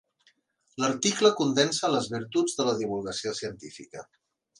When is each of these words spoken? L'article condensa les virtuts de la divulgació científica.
L'article 0.83 1.29
condensa 1.41 1.91
les 1.95 2.07
virtuts 2.13 2.55
de 2.61 2.65
la 2.69 2.73
divulgació 2.81 3.35
científica. 3.41 4.03